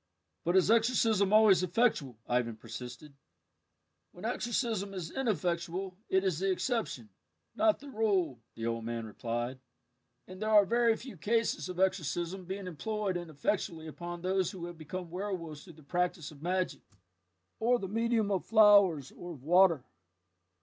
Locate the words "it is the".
6.09-6.49